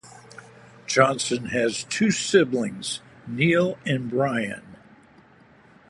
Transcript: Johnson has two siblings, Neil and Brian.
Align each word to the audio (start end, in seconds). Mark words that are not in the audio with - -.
Johnson 0.87 1.49
has 1.49 1.83
two 1.83 2.09
siblings, 2.09 3.01
Neil 3.27 3.77
and 3.85 4.09
Brian. 4.09 4.63